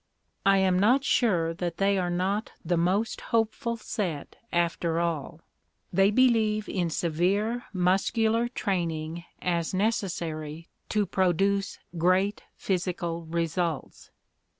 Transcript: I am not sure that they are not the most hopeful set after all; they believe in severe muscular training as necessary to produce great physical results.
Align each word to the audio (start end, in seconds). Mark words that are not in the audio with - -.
I 0.47 0.57
am 0.57 0.79
not 0.79 1.03
sure 1.03 1.53
that 1.53 1.77
they 1.77 1.95
are 1.99 2.09
not 2.09 2.53
the 2.65 2.75
most 2.75 3.21
hopeful 3.21 3.77
set 3.77 4.35
after 4.51 4.99
all; 4.99 5.41
they 5.93 6.09
believe 6.09 6.67
in 6.67 6.89
severe 6.89 7.65
muscular 7.71 8.47
training 8.47 9.25
as 9.43 9.75
necessary 9.75 10.69
to 10.89 11.05
produce 11.05 11.77
great 11.99 12.41
physical 12.55 13.25
results. 13.25 14.09